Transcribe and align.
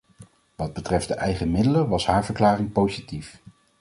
Wat 0.55 0.73
betreft 0.73 1.07
de 1.07 1.13
eigen 1.13 1.51
middelen 1.51 1.87
was 1.89 2.05
haar 2.05 2.25
verklaring 2.25 2.71
positief. 2.71 3.41